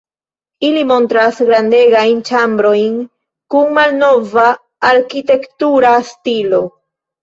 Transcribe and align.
Ili 0.69 0.79
montras 0.91 1.37
grandegajn 1.49 2.25
ĉambrojn 2.31 2.97
kun 3.55 3.71
malnova 3.79 4.49
arkitektura 4.95 5.97
stilo. 6.15 6.69